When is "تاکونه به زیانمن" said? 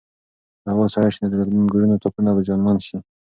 2.03-2.77